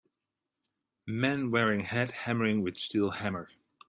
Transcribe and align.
Man 1.05 1.51
wearing 1.51 1.81
hat 1.81 2.09
hammering 2.09 2.63
with 2.63 2.75
steel 2.75 3.11
hammer. 3.11 3.49